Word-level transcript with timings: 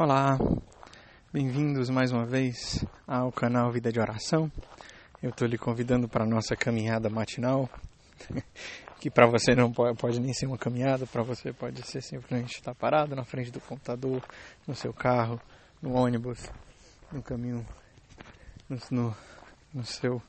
Olá, 0.00 0.38
bem-vindos 1.32 1.90
mais 1.90 2.12
uma 2.12 2.24
vez 2.24 2.86
ao 3.04 3.32
canal 3.32 3.72
Vida 3.72 3.90
de 3.90 3.98
Oração. 3.98 4.48
Eu 5.20 5.30
estou 5.30 5.48
lhe 5.48 5.58
convidando 5.58 6.08
para 6.08 6.22
a 6.22 6.26
nossa 6.26 6.54
caminhada 6.54 7.10
matinal, 7.10 7.68
que 9.00 9.10
para 9.10 9.26
você 9.26 9.56
não 9.56 9.72
pode, 9.72 9.98
pode, 9.98 10.20
nem 10.20 10.32
ser 10.32 10.46
uma 10.46 10.56
caminhada, 10.56 11.04
para 11.04 11.24
você 11.24 11.52
pode 11.52 11.84
ser 11.84 12.00
simplesmente 12.00 12.54
estar 12.54 12.76
parado 12.76 13.16
na 13.16 13.24
frente 13.24 13.50
do 13.50 13.60
computador, 13.60 14.22
no 14.68 14.74
seu 14.76 14.94
carro, 14.94 15.40
no 15.82 15.94
ônibus, 15.94 16.48
no 17.10 17.20
caminho, 17.20 17.66
no, 18.68 18.78
no, 18.92 19.16
no 19.74 19.84
seu 19.84 20.22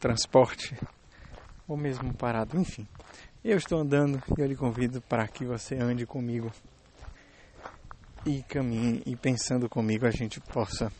transporte, 0.00 0.76
ou 1.68 1.76
mesmo 1.76 2.12
parado, 2.14 2.58
enfim. 2.58 2.84
Eu 3.44 3.58
estou 3.58 3.78
andando 3.78 4.20
e 4.36 4.40
eu 4.40 4.46
lhe 4.48 4.56
convido 4.56 5.00
para 5.02 5.28
que 5.28 5.44
você 5.44 5.76
ande 5.76 6.04
comigo 6.04 6.50
e 8.26 8.42
caminhe 8.42 9.02
e 9.04 9.14
pensando 9.14 9.68
comigo 9.68 10.06
a 10.06 10.10
gente 10.10 10.40
possa 10.40 10.90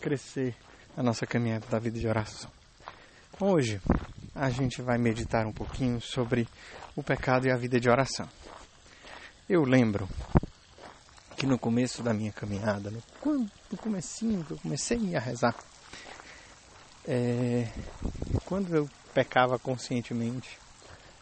crescer 0.00 0.54
a 0.96 1.02
nossa 1.02 1.26
caminhada 1.26 1.66
da 1.68 1.78
vida 1.78 1.98
de 1.98 2.08
oração. 2.08 2.50
Hoje 3.38 3.80
a 4.34 4.48
gente 4.48 4.80
vai 4.80 4.96
meditar 4.96 5.46
um 5.46 5.52
pouquinho 5.52 6.00
sobre 6.00 6.48
o 6.96 7.02
pecado 7.02 7.46
e 7.46 7.50
a 7.50 7.56
vida 7.56 7.78
de 7.78 7.90
oração. 7.90 8.28
Eu 9.48 9.62
lembro 9.64 10.08
que 11.36 11.46
no 11.46 11.58
começo 11.58 12.02
da 12.02 12.14
minha 12.14 12.32
caminhada, 12.32 12.90
no, 12.90 13.02
no 13.70 13.78
comecinho 13.78 14.42
que 14.44 14.52
eu 14.52 14.58
comecei 14.58 15.14
a 15.14 15.20
rezar, 15.20 15.54
é, 17.06 17.68
quando 18.46 18.74
eu 18.74 18.88
pecava 19.12 19.58
conscientemente, 19.58 20.58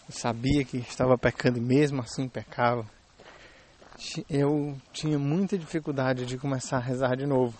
eu 0.08 0.14
sabia 0.14 0.64
que 0.64 0.76
estava 0.76 1.18
pecando 1.18 1.58
e 1.58 1.60
mesmo 1.60 2.00
assim 2.00 2.28
pecava, 2.28 2.86
eu 4.28 4.76
tinha 4.92 5.18
muita 5.18 5.58
dificuldade 5.58 6.26
de 6.26 6.38
começar 6.38 6.78
a 6.78 6.80
rezar 6.80 7.16
de 7.16 7.26
novo. 7.26 7.56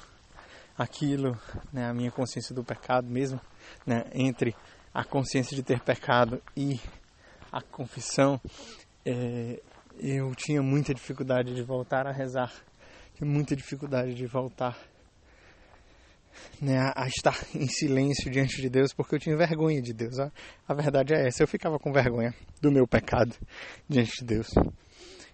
Aquilo, 0.77 1.39
né, 1.73 1.87
a 1.87 1.93
minha 1.93 2.11
consciência 2.11 2.55
do 2.55 2.65
pecado 2.65 3.07
mesmo, 3.07 3.41
né, 3.87 4.05
entre 4.13 4.55
a 4.93 5.05
consciência 5.05 5.55
de 5.55 5.63
ter 5.63 5.81
pecado 5.81 6.43
e 6.57 6.81
a 7.51 7.61
confissão, 7.61 8.41
é, 9.05 9.61
eu 9.99 10.35
tinha 10.35 10.63
muita 10.63 10.95
dificuldade 10.95 11.55
de 11.55 11.63
voltar 11.63 12.07
a 12.07 12.13
rezar, 12.13 12.53
tinha 13.15 13.29
muita 13.29 13.55
dificuldade 13.55 14.15
de 14.15 14.27
voltar 14.27 14.79
né, 16.61 16.79
a, 16.97 17.07
estar 17.07 17.39
em 17.55 17.69
silêncio 17.69 18.31
diante 18.31 18.61
de 18.61 18.69
Deus, 18.69 18.93
porque 18.93 19.15
eu 19.15 19.19
tinha 19.19 19.37
vergonha 19.37 19.81
de 19.81 19.93
Deus. 19.93 20.19
A, 20.19 20.33
a 20.67 20.75
verdade 20.75 21.15
é 21.15 21.27
essa, 21.27 21.43
eu 21.43 21.49
ficava 21.49 21.79
com 21.79 21.93
vergonha 21.93 22.35
do 22.61 22.73
meu 22.73 22.87
pecado 22.87 23.35
diante 23.89 24.13
de 24.21 24.25
Deus. 24.25 24.49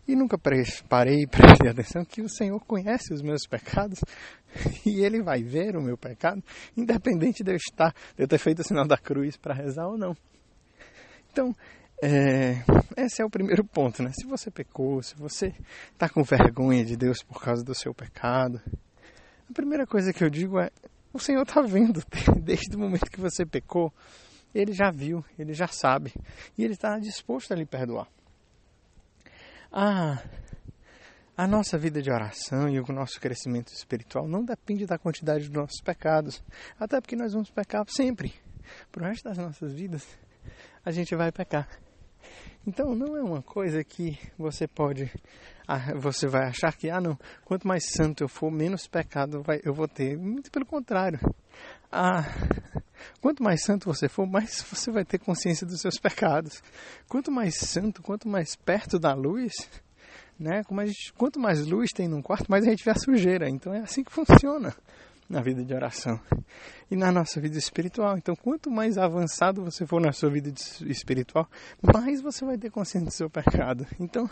E 0.08 0.16
nunca 0.16 0.38
parei 0.38 0.64
para 0.88 1.26
prestar 1.28 1.70
atenção 1.70 2.02
que 2.02 2.22
o 2.22 2.28
Senhor 2.30 2.58
conhece 2.64 3.12
os 3.12 3.20
meus 3.20 3.46
pecados 3.46 4.00
e 4.86 5.04
Ele 5.04 5.22
vai 5.22 5.42
ver 5.42 5.76
o 5.76 5.82
meu 5.82 5.98
pecado, 5.98 6.42
independente 6.74 7.44
de 7.44 7.52
eu 7.52 7.56
estar, 7.56 7.94
de 8.16 8.24
eu 8.24 8.26
ter 8.26 8.38
feito 8.38 8.60
o 8.60 8.64
sinal 8.64 8.86
da 8.86 8.96
cruz 8.96 9.36
para 9.36 9.52
rezar 9.52 9.86
ou 9.86 9.98
não. 9.98 10.16
Então, 11.30 11.54
é, 12.02 12.64
esse 12.96 13.20
é 13.20 13.24
o 13.24 13.28
primeiro 13.28 13.62
ponto, 13.62 14.02
né? 14.02 14.10
Se 14.18 14.26
você 14.26 14.50
pecou, 14.50 15.02
se 15.02 15.14
você 15.14 15.54
está 15.92 16.08
com 16.08 16.22
vergonha 16.22 16.86
de 16.86 16.96
Deus 16.96 17.22
por 17.22 17.42
causa 17.42 17.62
do 17.62 17.74
seu 17.74 17.92
pecado, 17.92 18.62
a 19.50 19.52
primeira 19.52 19.86
coisa 19.86 20.10
que 20.10 20.24
eu 20.24 20.30
digo 20.30 20.58
é: 20.58 20.70
o 21.12 21.18
Senhor 21.18 21.42
está 21.42 21.60
vendo 21.60 22.02
desde 22.42 22.74
o 22.74 22.78
momento 22.78 23.10
que 23.10 23.20
você 23.20 23.44
pecou, 23.44 23.92
Ele 24.54 24.72
já 24.72 24.90
viu, 24.90 25.22
Ele 25.38 25.52
já 25.52 25.66
sabe 25.66 26.14
e 26.56 26.64
Ele 26.64 26.72
está 26.72 26.98
disposto 26.98 27.52
a 27.52 27.56
lhe 27.56 27.66
perdoar 27.66 28.08
a, 29.70 30.22
a 31.36 31.46
nossa 31.46 31.78
vida 31.78 32.00
de 32.00 32.10
oração 32.10 32.68
e 32.68 32.80
o 32.80 32.86
nosso 32.92 33.20
crescimento 33.20 33.72
espiritual 33.72 34.26
não 34.26 34.44
depende 34.44 34.86
da 34.86 34.98
quantidade 34.98 35.44
dos 35.44 35.52
nossos 35.52 35.80
pecados, 35.80 36.42
até 36.78 37.00
porque 37.00 37.16
nós 37.16 37.32
vamos 37.32 37.50
pecar 37.50 37.84
sempre. 37.88 38.34
Para 38.90 39.04
o 39.04 39.06
resto 39.06 39.24
das 39.24 39.38
nossas 39.38 39.72
vidas, 39.72 40.06
a 40.84 40.90
gente 40.90 41.14
vai 41.14 41.32
pecar. 41.32 41.68
Então 42.66 42.94
não 42.94 43.16
é 43.16 43.22
uma 43.22 43.42
coisa 43.42 43.82
que 43.84 44.18
você 44.36 44.66
pode, 44.66 45.10
você 45.96 46.26
vai 46.26 46.46
achar 46.48 46.74
que 46.74 46.88
ah 46.88 47.00
não, 47.00 47.18
quanto 47.44 47.68
mais 47.68 47.84
santo 47.90 48.24
eu 48.24 48.28
for, 48.28 48.50
menos 48.50 48.86
pecado 48.86 49.44
eu 49.62 49.74
vou 49.74 49.86
ter. 49.86 50.16
Muito 50.16 50.50
pelo 50.50 50.64
contrário. 50.64 51.20
Ah, 51.90 52.24
Quanto 53.20 53.42
mais 53.42 53.62
santo 53.62 53.92
você 53.92 54.08
for, 54.08 54.26
mais 54.26 54.62
você 54.62 54.90
vai 54.90 55.04
ter 55.04 55.18
consciência 55.18 55.66
dos 55.66 55.80
seus 55.80 55.98
pecados. 55.98 56.62
Quanto 57.08 57.30
mais 57.30 57.56
santo, 57.56 58.02
quanto 58.02 58.28
mais 58.28 58.56
perto 58.56 58.98
da 58.98 59.14
luz, 59.14 59.52
né? 60.38 60.62
Quanto 61.16 61.40
mais 61.40 61.66
luz 61.66 61.90
tem 61.92 62.08
num 62.08 62.22
quarto, 62.22 62.50
mais 62.50 62.66
a 62.66 62.70
gente 62.70 62.84
vê 62.84 62.90
a 62.90 62.94
sujeira. 62.94 63.48
Então 63.48 63.72
é 63.72 63.80
assim 63.80 64.04
que 64.04 64.12
funciona 64.12 64.74
na 65.28 65.42
vida 65.42 65.62
de 65.62 65.74
oração 65.74 66.18
e 66.90 66.96
na 66.96 67.12
nossa 67.12 67.40
vida 67.40 67.58
espiritual. 67.58 68.16
Então, 68.16 68.34
quanto 68.34 68.70
mais 68.70 68.96
avançado 68.96 69.62
você 69.62 69.84
for 69.84 70.00
na 70.00 70.10
sua 70.10 70.30
vida 70.30 70.50
espiritual, 70.86 71.46
mais 71.82 72.22
você 72.22 72.46
vai 72.46 72.56
ter 72.56 72.70
consciência 72.70 73.06
do 73.06 73.12
seu 73.12 73.28
pecado. 73.28 73.86
Então, 74.00 74.28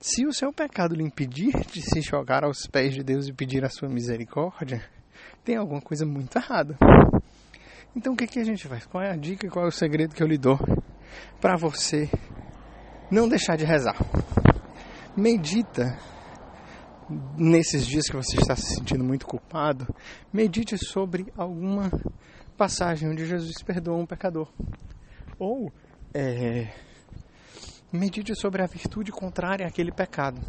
se 0.00 0.24
o 0.26 0.32
seu 0.32 0.52
pecado 0.52 0.94
lhe 0.94 1.02
impedir 1.02 1.52
de 1.72 1.82
se 1.82 2.00
jogar 2.00 2.44
aos 2.44 2.66
pés 2.66 2.94
de 2.94 3.02
Deus 3.02 3.26
e 3.26 3.32
pedir 3.32 3.64
a 3.64 3.68
sua 3.68 3.88
misericórdia, 3.88 4.82
tem 5.44 5.56
alguma 5.56 5.80
coisa 5.80 6.06
muito 6.06 6.36
errada. 6.36 6.76
Então 7.96 8.12
o 8.12 8.16
que, 8.16 8.26
que 8.26 8.38
a 8.38 8.44
gente 8.44 8.68
faz? 8.68 8.86
Qual 8.86 9.02
é 9.02 9.10
a 9.10 9.16
dica 9.16 9.46
e 9.46 9.50
qual 9.50 9.64
é 9.64 9.68
o 9.68 9.72
segredo 9.72 10.14
que 10.14 10.22
eu 10.22 10.26
lhe 10.26 10.38
dou 10.38 10.58
para 11.40 11.56
você 11.56 12.08
não 13.10 13.28
deixar 13.28 13.56
de 13.56 13.64
rezar? 13.64 13.96
Medita 15.16 15.98
nesses 17.36 17.86
dias 17.86 18.04
que 18.08 18.14
você 18.14 18.36
está 18.36 18.54
se 18.54 18.74
sentindo 18.74 19.02
muito 19.02 19.26
culpado, 19.26 19.92
medite 20.32 20.76
sobre 20.78 21.32
alguma 21.36 21.90
passagem 22.56 23.08
onde 23.08 23.26
Jesus 23.26 23.62
perdoa 23.62 23.96
um 23.96 24.06
pecador. 24.06 24.48
Ou 25.38 25.72
é, 26.14 26.68
medite 27.92 28.34
sobre 28.34 28.62
a 28.62 28.66
virtude 28.66 29.10
contrária 29.10 29.66
àquele 29.66 29.92
pecado. 29.92 30.40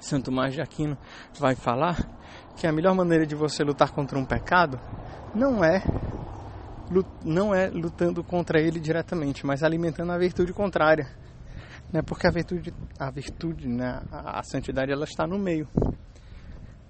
Santo 0.00 0.26
Tomás 0.26 0.54
de 0.54 0.60
Aquino 0.60 0.96
vai 1.38 1.54
falar 1.54 1.96
que 2.56 2.66
a 2.66 2.72
melhor 2.72 2.94
maneira 2.94 3.26
de 3.26 3.34
você 3.34 3.62
lutar 3.62 3.92
contra 3.92 4.18
um 4.18 4.24
pecado 4.24 4.80
não 5.34 5.64
é 5.64 5.82
não 7.24 7.54
é 7.54 7.68
lutando 7.68 8.24
contra 8.24 8.58
ele 8.60 8.80
diretamente, 8.80 9.44
mas 9.44 9.62
alimentando 9.62 10.10
a 10.10 10.18
virtude 10.18 10.54
contrária. 10.54 11.06
Né? 11.92 12.02
Porque 12.02 12.26
a 12.26 12.30
virtude, 12.30 12.72
a 12.98 13.10
virtude, 13.10 13.68
né? 13.68 14.00
a, 14.10 14.42
santidade, 14.42 14.90
ela 14.90 15.04
está 15.04 15.26
no 15.26 15.38
meio. 15.38 15.68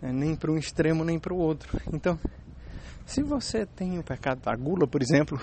Né? 0.01 0.13
Nem 0.13 0.37
para 0.37 0.53
um 0.53 0.57
extremo, 0.57 1.05
nem 1.05 1.19
para 1.19 1.35
o 1.35 1.39
outro. 1.39 1.81
Então, 1.93 2.19
se 3.05 3.23
você 3.23 3.67
tem 3.67 3.99
o 3.99 4.05
pecado 4.05 4.41
da 4.41 4.55
gula, 4.55 4.87
por 4.87 5.03
exemplo, 5.03 5.41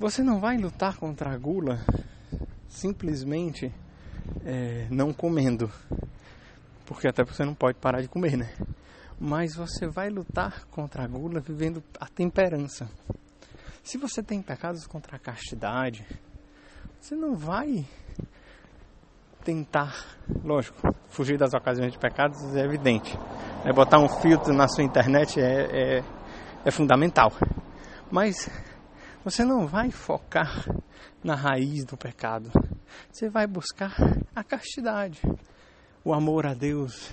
você 0.00 0.22
não 0.22 0.40
vai 0.40 0.56
lutar 0.56 0.96
contra 0.96 1.30
a 1.30 1.38
gula 1.38 1.78
simplesmente 2.66 3.72
é, 4.44 4.88
não 4.90 5.12
comendo. 5.12 5.70
Porque 6.86 7.06
até 7.06 7.22
você 7.22 7.44
não 7.44 7.54
pode 7.54 7.78
parar 7.78 8.00
de 8.00 8.08
comer, 8.08 8.36
né? 8.36 8.52
mas 9.20 9.54
você 9.54 9.86
vai 9.86 10.08
lutar 10.08 10.64
contra 10.70 11.04
a 11.04 11.06
gula 11.06 11.40
vivendo 11.40 11.84
a 12.00 12.06
temperança. 12.06 12.88
Se 13.84 13.98
você 13.98 14.22
tem 14.22 14.40
pecados 14.40 14.86
contra 14.86 15.16
a 15.16 15.18
castidade, 15.18 16.06
você 16.98 17.14
não 17.14 17.36
vai 17.36 17.84
tentar, 19.44 19.94
lógico, 20.42 20.94
fugir 21.10 21.36
das 21.36 21.52
ocasiões 21.52 21.92
de 21.92 21.98
pecados 21.98 22.56
é 22.56 22.64
evidente. 22.64 23.14
É 23.62 23.72
botar 23.74 23.98
um 23.98 24.08
filtro 24.08 24.54
na 24.54 24.66
sua 24.66 24.84
internet 24.84 25.38
é, 25.38 25.98
é, 25.98 26.04
é 26.64 26.70
fundamental. 26.70 27.30
Mas 28.10 28.48
você 29.24 29.44
não 29.44 29.66
vai 29.66 29.90
focar 29.90 30.66
na 31.22 31.34
raiz 31.34 31.84
do 31.84 31.96
pecado. 31.96 32.50
Você 33.10 33.28
vai 33.28 33.46
buscar 33.46 33.94
a 34.34 34.42
castidade, 34.42 35.20
o 36.04 36.14
amor 36.14 36.46
a 36.46 36.54
Deus, 36.54 37.12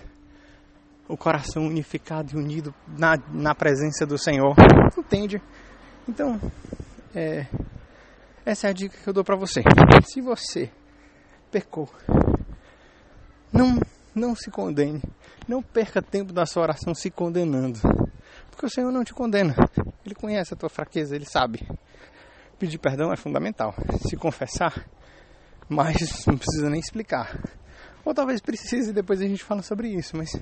o 1.08 1.18
coração 1.18 1.66
unificado 1.66 2.34
e 2.34 2.38
unido 2.38 2.74
na, 2.88 3.18
na 3.32 3.54
presença 3.54 4.06
do 4.06 4.18
Senhor. 4.18 4.56
Entende? 4.98 5.42
Então, 6.08 6.40
é, 7.14 7.48
essa 8.46 8.68
é 8.68 8.70
a 8.70 8.74
dica 8.74 8.98
que 8.98 9.08
eu 9.08 9.14
dou 9.14 9.24
para 9.24 9.36
você. 9.36 9.62
Se 10.06 10.22
você 10.22 10.72
pecou, 11.52 11.90
não, 13.52 13.80
não 14.16 14.36
se 14.36 14.50
condene. 14.50 15.02
Não 15.48 15.62
perca 15.62 16.02
tempo 16.02 16.34
da 16.34 16.46
sua 16.46 16.64
oração 16.64 16.94
se 16.94 17.10
condenando. 17.10 17.80
Porque 18.58 18.66
o 18.66 18.70
Senhor 18.72 18.92
não 18.92 19.04
te 19.04 19.14
condena. 19.14 19.54
Ele 20.04 20.16
conhece 20.16 20.52
a 20.52 20.58
tua 20.58 20.68
fraqueza, 20.68 21.16
ele 21.16 21.26
sabe. 21.26 21.62
Pedir 22.58 22.80
perdão 22.80 23.14
é 23.14 23.16
fundamental. 23.16 23.72
Se 24.10 24.18
confessar, 24.18 24.90
mas 25.70 26.26
não 26.26 26.36
precisa 26.36 26.68
nem 26.68 26.80
explicar. 26.80 27.40
Ou 28.04 28.16
talvez 28.16 28.42
precise, 28.42 28.92
depois 28.92 29.22
a 29.22 29.28
gente 29.28 29.44
fala 29.44 29.62
sobre 29.62 29.90
isso, 29.90 30.18
mas 30.18 30.36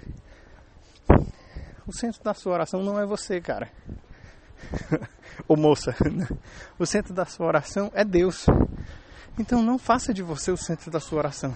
o 1.86 1.92
centro 1.92 2.24
da 2.24 2.34
sua 2.34 2.54
oração 2.54 2.82
não 2.82 2.98
é 2.98 3.06
você, 3.06 3.42
cara. 3.42 3.70
Ou 5.46 5.58
moça. 5.58 5.94
O 6.80 6.86
centro 6.86 7.14
da 7.14 7.26
sua 7.26 7.48
oração 7.48 7.92
é 7.94 8.06
Deus. 8.06 8.46
Então 9.38 9.62
não 9.62 9.78
faça 9.78 10.14
de 10.14 10.24
você 10.24 10.52
o 10.52 10.58
centro 10.58 10.90
da 10.90 11.02
sua 11.02 11.18
oração. 11.18 11.54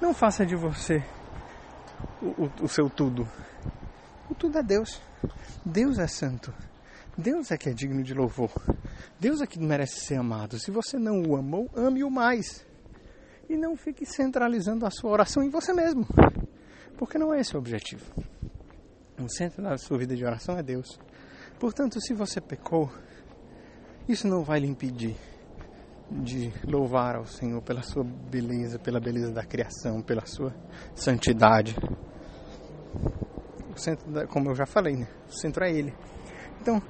Não 0.00 0.12
faça 0.12 0.44
de 0.44 0.56
você 0.56 1.04
o, 2.20 2.46
o, 2.46 2.52
o 2.62 2.68
seu 2.68 2.90
tudo. 2.90 3.28
Tudo 4.34 4.58
é 4.58 4.62
Deus. 4.62 5.00
Deus 5.64 5.98
é 5.98 6.06
santo. 6.06 6.52
Deus 7.16 7.50
é 7.50 7.58
que 7.58 7.68
é 7.68 7.72
digno 7.72 8.02
de 8.02 8.14
louvor. 8.14 8.50
Deus 9.20 9.40
é 9.40 9.46
que 9.46 9.58
merece 9.58 10.00
ser 10.00 10.16
amado. 10.16 10.58
Se 10.58 10.70
você 10.70 10.98
não 10.98 11.22
o 11.22 11.36
amou, 11.36 11.70
ame-o 11.74 12.10
mais. 12.10 12.66
E 13.48 13.56
não 13.56 13.76
fique 13.76 14.06
centralizando 14.06 14.86
a 14.86 14.90
sua 14.90 15.10
oração 15.10 15.42
em 15.42 15.50
você 15.50 15.72
mesmo. 15.72 16.06
Porque 16.96 17.18
não 17.18 17.34
é 17.34 17.40
esse 17.40 17.54
o 17.54 17.58
objetivo. 17.58 18.04
O 19.20 19.28
centro 19.28 19.62
da 19.62 19.76
sua 19.76 19.98
vida 19.98 20.16
de 20.16 20.24
oração 20.24 20.56
é 20.58 20.62
Deus. 20.62 20.98
Portanto, 21.60 22.00
se 22.00 22.14
você 22.14 22.40
pecou, 22.40 22.90
isso 24.08 24.26
não 24.26 24.42
vai 24.42 24.60
lhe 24.60 24.66
impedir 24.66 25.16
de 26.10 26.52
louvar 26.66 27.16
ao 27.16 27.26
Senhor 27.26 27.62
pela 27.62 27.82
sua 27.82 28.04
beleza, 28.04 28.78
pela 28.78 29.00
beleza 29.00 29.32
da 29.32 29.44
criação, 29.44 30.02
pela 30.02 30.26
sua 30.26 30.54
santidade. 30.94 31.76
O 33.74 33.78
centro, 33.78 34.28
como 34.28 34.50
eu 34.50 34.54
já 34.54 34.66
falei, 34.66 34.96
né? 34.96 35.08
o 35.28 35.32
centro 35.32 35.64
é 35.64 35.72
Ele. 35.72 35.94
Então, 36.60 36.80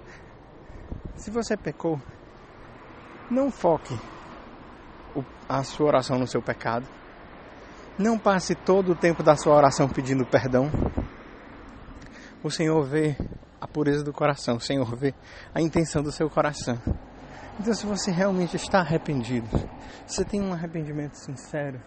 se 1.16 1.30
você 1.30 1.56
pecou, 1.56 2.00
não 3.30 3.50
foque 3.50 3.96
a 5.48 5.62
sua 5.62 5.86
oração 5.86 6.18
no 6.18 6.26
seu 6.26 6.40
pecado. 6.40 6.86
Não 7.98 8.18
passe 8.18 8.54
todo 8.54 8.92
o 8.92 8.96
tempo 8.96 9.22
da 9.22 9.36
sua 9.36 9.54
oração 9.54 9.88
pedindo 9.88 10.24
perdão. 10.24 10.70
O 12.42 12.50
Senhor 12.50 12.82
vê 12.84 13.16
a 13.60 13.68
pureza 13.68 14.02
do 14.02 14.12
coração, 14.12 14.56
o 14.56 14.60
Senhor 14.60 14.96
vê 14.96 15.14
a 15.54 15.60
intenção 15.60 16.02
do 16.02 16.10
seu 16.10 16.28
coração. 16.28 16.80
Então, 17.60 17.74
se 17.74 17.86
você 17.86 18.10
realmente 18.10 18.56
está 18.56 18.80
arrependido, 18.80 19.46
você 20.06 20.24
tem 20.24 20.40
um 20.40 20.52
arrependimento 20.52 21.14
sincero, 21.14 21.80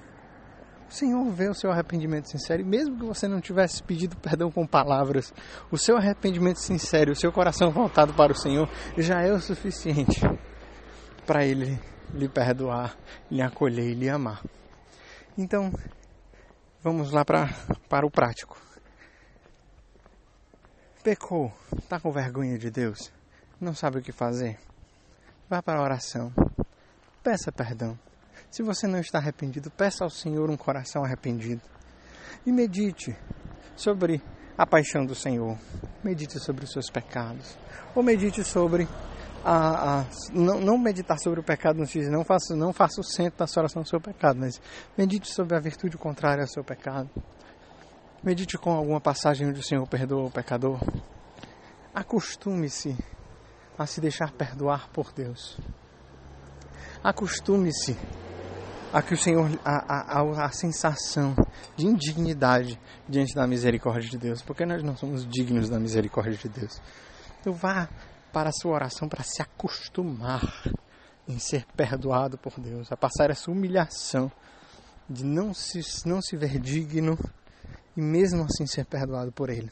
o 0.90 0.94
Senhor 0.94 1.24
vê 1.32 1.50
o 1.50 1.54
seu 1.54 1.72
arrependimento 1.72 2.30
sincero, 2.30 2.62
e 2.62 2.66
mesmo 2.66 2.98
que 2.98 3.06
você 3.06 3.28
não 3.28 3.42
tivesse 3.42 3.82
pedido 3.82 4.16
perdão 4.18 4.52
com 4.52 4.66
palavras, 4.66 5.34
o 5.72 5.78
seu 5.78 5.98
arrependimento 5.98 6.60
sincero, 6.60 7.12
o 7.12 7.16
seu 7.16 7.32
coração 7.32 7.72
voltado 7.72 8.14
para 8.14 8.32
o 8.32 8.36
Senhor, 8.36 8.70
já 8.98 9.22
é 9.22 9.32
o 9.32 9.40
suficiente 9.40 10.22
para 11.26 11.46
Ele 11.46 11.80
lhe 12.14 12.30
perdoar, 12.30 12.96
lhe 13.30 13.42
acolher 13.42 13.90
e 13.90 13.96
lhe 13.96 14.10
amar. 14.10 14.44
Então, 15.38 15.72
vamos 16.82 17.12
lá 17.12 17.26
pra, 17.26 17.50
para 17.90 18.06
o 18.06 18.12
prático. 18.12 18.58
Pecou, 21.04 21.52
está 21.78 22.00
com 22.00 22.12
vergonha 22.12 22.58
de 22.58 22.70
Deus, 22.72 23.12
não 23.60 23.74
sabe 23.74 24.00
o 24.00 24.02
que 24.02 24.12
fazer? 24.12 24.58
Vá 25.50 25.62
para 25.62 25.80
a 25.80 25.84
oração. 25.84 26.34
Peça 27.24 27.52
perdão. 27.52 27.98
Se 28.50 28.64
você 28.64 28.88
não 28.88 29.00
está 29.00 29.18
arrependido, 29.18 29.70
peça 29.72 30.04
ao 30.04 30.10
Senhor 30.10 30.50
um 30.50 30.58
coração 30.58 31.04
arrependido. 31.04 31.62
E 32.46 32.52
medite 32.52 33.16
sobre 33.76 34.22
a 34.58 34.66
paixão 34.66 35.06
do 35.06 35.16
Senhor. 35.16 35.58
Medite 36.04 36.40
sobre 36.40 36.66
os 36.66 36.72
seus 36.72 36.90
pecados. 36.90 37.58
Ou 37.94 38.02
medite 38.02 38.44
sobre 38.44 38.88
a, 39.44 40.00
a 40.00 40.06
não, 40.34 40.60
não, 40.60 40.78
meditar 40.78 41.20
sobre 41.20 41.40
o 41.40 41.44
pecado 41.44 41.84
diz, 41.86 42.10
não 42.10 42.24
faça, 42.26 42.56
não 42.56 42.74
faça 42.74 43.00
o 43.00 43.04
centro 43.04 43.38
da 43.38 43.46
sua 43.46 43.62
oração 43.62 43.84
do 43.84 43.88
seu 43.88 44.02
pecado, 44.02 44.40
mas 44.40 44.60
medite 44.98 45.32
sobre 45.32 45.56
a 45.56 45.60
virtude 45.60 45.98
contrária 45.98 46.42
ao 46.42 46.48
seu 46.48 46.64
pecado. 46.64 47.10
Medite 48.24 48.58
com 48.58 48.72
alguma 48.72 49.00
passagem 49.00 49.48
onde 49.48 49.60
o 49.60 49.64
Senhor 49.64 49.88
perdoa 49.88 50.26
o 50.26 50.32
pecador. 50.32 50.80
Acostume-se 51.94 52.98
a 53.78 53.86
se 53.86 54.02
deixar 54.02 54.32
perdoar 54.32 54.90
por 54.90 55.14
Deus. 55.14 55.60
Acostume-se 57.04 57.96
a 58.96 59.02
que 59.02 59.14
o 59.14 59.18
Senhor, 59.18 59.50
a, 59.66 60.22
a, 60.22 60.46
a, 60.46 60.52
sensação 60.54 61.36
de 61.76 61.86
indignidade 61.86 62.80
diante 63.10 63.36
da 63.36 63.46
misericórdia 63.46 64.10
de 64.10 64.18
Deus, 64.18 64.42
porque 64.42 64.66
nós 64.66 64.82
não 64.82 64.96
somos 64.96 65.28
dignos 65.28 65.70
da 65.70 65.78
misericórdia 65.78 66.38
de 66.38 66.48
Deus. 66.48 66.82
Então 67.42 67.52
vá 67.52 67.90
para 68.32 68.52
a 68.52 68.54
sua 68.54 68.72
oração 68.72 69.10
para 69.10 69.22
se 69.22 69.42
acostumar 69.42 70.64
em 71.28 71.38
ser 71.38 71.66
perdoado 71.76 72.38
por 72.38 72.58
Deus, 72.58 72.90
a 72.90 72.96
passar 72.96 73.30
essa 73.30 73.52
humilhação 73.52 74.32
de 75.10 75.26
não 75.26 75.54
se, 75.54 75.82
não 76.06 76.22
se 76.22 76.38
ver 76.38 76.58
digno 76.58 77.20
e 77.98 78.02
mesmo 78.02 78.46
assim 78.46 78.66
ser 78.66 78.86
perdoado 78.86 79.30
por 79.30 79.50
Ele 79.50 79.70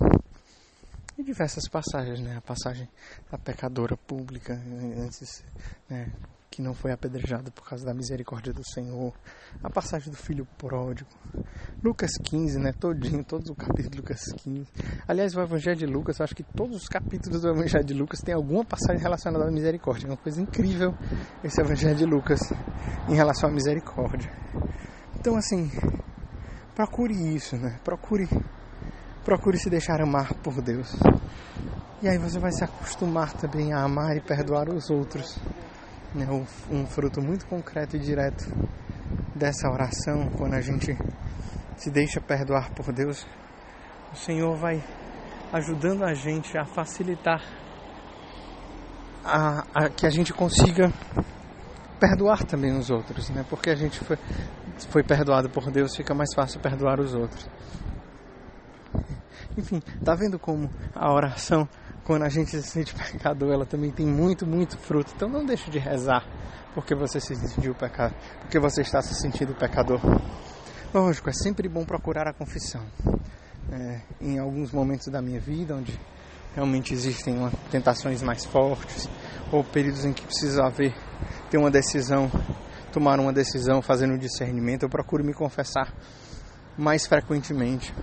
e 1.18 1.24
diversas 1.24 1.70
passagens, 1.70 2.20
né? 2.20 2.36
A 2.36 2.42
passagem 2.42 2.90
da 3.32 3.38
pecadora 3.38 3.96
pública, 3.96 4.54
antes, 4.98 5.46
né? 5.90 6.12
Que 6.54 6.62
não 6.62 6.76
foi 6.76 6.92
apedrejada 6.92 7.50
por 7.50 7.68
causa 7.68 7.84
da 7.84 7.96
misericórdia 7.96 8.54
do 8.54 8.62
Senhor, 8.64 9.12
a 9.64 9.72
passagem 9.72 10.12
do 10.12 10.16
filho 10.16 10.48
pródigo, 10.56 11.10
Lucas 11.84 12.12
15, 12.24 12.60
né? 12.60 12.72
Todinho, 12.80 13.24
todos 13.24 13.50
os 13.50 13.58
capítulos 13.58 13.90
de 13.90 13.98
Lucas 13.98 14.22
15. 14.44 14.72
Aliás, 15.08 15.36
o 15.36 15.42
Evangelho 15.42 15.78
de 15.78 15.86
Lucas, 15.88 16.20
eu 16.20 16.24
acho 16.24 16.36
que 16.36 16.44
todos 16.44 16.78
os 16.78 16.88
capítulos 16.88 17.42
do 17.42 17.50
Evangelho 17.50 17.84
de 17.84 17.94
Lucas 17.96 18.20
tem 18.20 18.36
alguma 18.36 18.64
passagem 18.64 19.02
relacionada 19.02 19.46
à 19.46 19.52
misericórdia. 19.52 20.06
É 20.06 20.12
uma 20.12 20.18
coisa 20.18 20.40
incrível 20.40 20.94
esse 21.44 21.60
Evangelho 21.60 21.96
de 21.96 22.06
Lucas 22.06 22.40
em 23.10 23.16
relação 23.16 23.50
à 23.50 23.52
misericórdia. 23.52 24.32
Então, 25.16 25.36
assim, 25.36 25.72
procure 26.76 27.16
isso, 27.36 27.58
né? 27.58 27.80
Procure 27.84 28.30
procure 29.26 29.58
se 29.58 29.72
deixar 29.72 30.02
amar 30.02 30.36
por 30.36 30.62
Deus. 30.62 30.96
E 32.04 32.08
aí 32.08 32.18
você 32.18 32.38
vai 32.38 32.52
se 32.52 32.64
acostumar 32.64 33.32
também 33.32 33.74
a 33.74 33.82
amar 33.82 34.18
e 34.18 34.22
perdoar 34.22 34.70
os 34.70 34.90
outros. 34.90 35.40
Né? 36.14 36.28
Um 36.70 36.86
fruto 36.86 37.22
muito 37.22 37.46
concreto 37.48 37.96
e 37.96 38.00
direto 38.00 38.46
dessa 39.36 39.70
oração, 39.70 40.30
quando 40.38 40.54
a 40.54 40.62
gente 40.62 40.96
se 41.76 41.90
deixa 41.90 42.22
perdoar 42.22 42.72
por 42.72 42.94
Deus, 42.94 43.26
o 44.12 44.16
Senhor 44.16 44.56
vai 44.56 44.84
ajudando 45.52 46.04
a 46.04 46.14
gente 46.14 46.58
a 46.58 46.66
facilitar 46.66 47.42
a, 49.24 49.66
a, 49.74 49.90
que 49.90 50.06
a 50.06 50.10
gente 50.10 50.34
consiga 50.34 50.92
perdoar 52.00 52.44
também 52.44 52.76
os 52.78 52.90
outros, 52.90 53.30
né? 53.30 53.46
Porque 53.50 53.70
a 53.70 53.76
gente 53.76 54.00
foi, 54.00 54.18
foi 54.90 55.04
perdoado 55.04 55.50
por 55.50 55.72
Deus, 55.72 55.96
fica 55.96 56.14
mais 56.14 56.34
fácil 56.36 56.60
perdoar 56.60 57.00
os 57.00 57.14
outros. 57.16 57.50
Enfim, 59.58 59.80
tá 60.04 60.16
vendo 60.16 60.38
como 60.38 60.70
a 60.94 61.14
oração, 61.14 61.68
quando 62.04 62.24
a 62.24 62.30
gente 62.30 62.52
se 62.52 62.64
sente 62.64 62.94
pecador, 63.12 63.54
ela 63.54 63.66
também 63.66 63.92
tem 63.92 64.06
muito, 64.06 64.46
muito 64.46 64.78
fruto. 64.78 65.12
Então 65.16 65.30
não 65.30 65.46
deixe 65.46 65.70
de 65.70 65.80
rezar 65.80 66.26
porque 66.74 66.96
você 66.96 67.20
se 67.20 67.36
sentiu 67.36 67.76
pecado, 67.76 68.16
porque 68.42 68.60
você 68.60 68.82
está 68.82 69.02
se 69.02 69.14
sentindo 69.16 69.54
pecador. 69.54 70.00
Lógico, 70.94 71.30
é 71.30 71.34
sempre 71.34 71.68
bom 71.68 71.86
procurar 71.86 72.28
a 72.28 72.34
confissão. 72.34 72.84
É, 73.72 74.02
em 74.20 74.40
alguns 74.40 74.72
momentos 74.72 75.08
da 75.08 75.22
minha 75.22 75.40
vida, 75.40 75.76
onde 75.76 76.00
realmente 76.54 76.94
existem 76.94 77.38
uma, 77.38 77.52
tentações 77.72 78.22
mais 78.22 78.46
fortes, 78.46 79.10
ou 79.52 79.64
períodos 79.64 80.06
em 80.06 80.14
que 80.14 80.24
precisa 80.24 80.64
haver, 80.64 80.94
ter 81.50 81.58
uma 81.58 81.72
decisão, 81.72 82.30
tomar 82.92 83.20
uma 83.20 83.32
decisão, 83.32 83.82
fazendo 83.82 84.14
um 84.14 84.18
discernimento, 84.18 84.84
eu 84.84 84.90
procuro 84.90 85.24
me 85.24 85.34
confessar 85.34 85.94
mais 86.78 87.08
frequentemente 87.08 87.94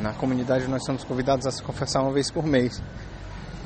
na 0.00 0.12
comunidade 0.12 0.66
nós 0.68 0.84
somos 0.84 1.04
convidados 1.04 1.46
a 1.46 1.50
se 1.50 1.62
confessar 1.62 2.02
uma 2.02 2.12
vez 2.12 2.30
por 2.30 2.44
mês. 2.46 2.82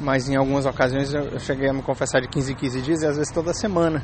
Mas 0.00 0.28
em 0.28 0.36
algumas 0.36 0.66
ocasiões 0.66 1.12
eu 1.12 1.38
cheguei 1.38 1.68
a 1.68 1.72
me 1.72 1.82
confessar 1.82 2.20
de 2.20 2.28
15 2.28 2.52
em 2.52 2.54
15 2.56 2.82
dias 2.82 3.02
e 3.02 3.06
às 3.06 3.16
vezes 3.16 3.32
toda 3.32 3.52
semana. 3.54 4.02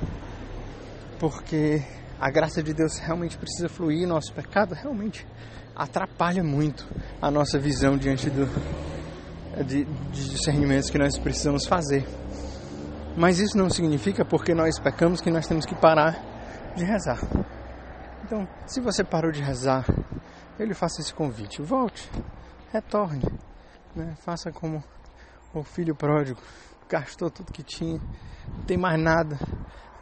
Porque 1.19 1.83
a 2.21 2.31
graça 2.31 2.63
de 2.63 2.73
Deus 2.73 2.99
realmente 2.99 3.37
precisa 3.37 3.69
fluir, 3.69 4.07
nosso 4.07 4.33
pecado 4.33 4.75
realmente 4.75 5.27
atrapalha 5.75 6.43
muito 6.43 6.87
a 7.23 7.31
nossa 7.31 7.59
visão 7.59 7.97
diante 7.97 8.29
do, 8.29 8.47
de, 9.65 9.85
de 9.85 10.31
discernimentos 10.31 10.91
que 10.91 10.99
nós 10.99 11.17
precisamos 11.19 11.67
fazer. 11.67 12.05
Mas 13.17 13.39
isso 13.39 13.57
não 13.57 13.71
significa 13.71 14.25
porque 14.25 14.55
nós 14.55 14.79
pecamos 14.79 15.21
que 15.21 15.31
nós 15.31 15.47
temos 15.47 15.65
que 15.65 15.75
parar 15.75 16.21
de 16.77 16.85
rezar. 16.85 17.19
Então, 18.25 18.47
se 18.67 18.81
você 18.81 19.03
parou 19.03 19.33
de 19.33 19.43
rezar 19.43 19.87
eu 20.59 20.67
lhe 20.67 20.75
faço 20.75 21.00
esse 21.00 21.15
convite. 21.15 21.62
Volte, 21.62 22.11
retorne, 22.73 23.25
né? 23.95 24.15
faça 24.25 24.50
como 24.50 24.83
o 25.55 25.62
filho 25.62 25.95
pródigo, 25.95 26.41
gastou 26.88 27.31
tudo 27.31 27.53
que 27.53 27.62
tinha, 27.62 28.00
não 28.49 28.65
tem 28.65 28.77
mais 28.77 29.00
nada. 29.00 29.38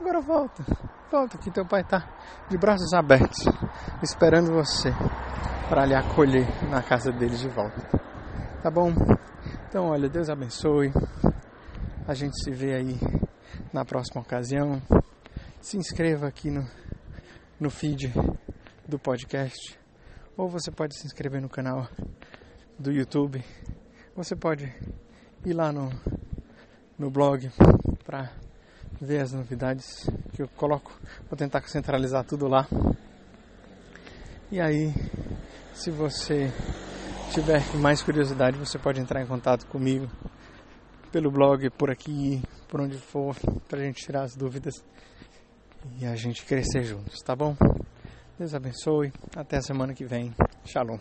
Agora 0.00 0.20
volta, 0.20 0.64
volta 1.10 1.38
que 1.38 1.50
teu 1.50 1.66
pai 1.66 1.82
está 1.82 2.08
de 2.48 2.56
braços 2.56 2.92
abertos, 2.92 3.44
esperando 4.02 4.52
você 4.52 4.90
para 5.68 5.84
lhe 5.84 5.94
acolher 5.94 6.46
na 6.70 6.82
casa 6.82 7.10
dele 7.12 7.36
de 7.36 7.48
volta. 7.48 7.80
Tá 8.62 8.70
bom? 8.70 8.92
Então, 9.68 9.90
olha, 9.90 10.08
Deus 10.08 10.28
abençoe. 10.28 10.92
A 12.06 12.14
gente 12.14 12.40
se 12.42 12.50
vê 12.50 12.74
aí 12.74 12.98
na 13.72 13.84
próxima 13.84 14.20
ocasião. 14.20 14.80
Se 15.60 15.76
inscreva 15.76 16.28
aqui 16.28 16.50
no, 16.50 16.64
no 17.60 17.68
feed 17.68 18.12
do 18.88 18.98
podcast 18.98 19.85
ou 20.36 20.48
você 20.48 20.70
pode 20.70 20.96
se 20.96 21.06
inscrever 21.06 21.40
no 21.40 21.48
canal 21.48 21.88
do 22.78 22.92
YouTube. 22.92 23.42
Você 24.14 24.36
pode 24.36 24.72
ir 25.44 25.52
lá 25.52 25.72
no, 25.72 25.90
no 26.98 27.10
blog 27.10 27.50
para 28.04 28.30
ver 29.00 29.20
as 29.20 29.32
novidades 29.32 30.08
que 30.32 30.42
eu 30.42 30.48
coloco. 30.48 30.92
Vou 31.28 31.36
tentar 31.36 31.66
centralizar 31.68 32.24
tudo 32.24 32.46
lá. 32.46 32.66
E 34.50 34.60
aí, 34.60 34.92
Se 35.76 35.90
você 35.90 36.50
tiver 37.34 37.62
mais 37.76 38.02
curiosidade, 38.02 38.58
você 38.58 38.78
pode 38.78 38.98
entrar 38.98 39.20
em 39.22 39.26
contato 39.26 39.66
comigo 39.66 40.10
pelo 41.12 41.30
blog, 41.30 41.68
por 41.70 41.90
aqui, 41.90 42.42
por 42.66 42.80
onde 42.80 42.96
for, 42.96 43.36
pra 43.68 43.80
gente 43.80 44.02
tirar 44.02 44.22
as 44.22 44.34
dúvidas 44.34 44.82
e 46.00 46.06
a 46.06 46.16
gente 46.16 46.46
crescer 46.46 46.82
juntos, 46.82 47.20
tá 47.22 47.36
bom? 47.36 47.54
Deus 48.38 48.54
abençoe. 48.54 49.12
Até 49.34 49.56
a 49.56 49.62
semana 49.62 49.94
que 49.94 50.04
vem. 50.04 50.32
Shalom. 50.64 50.98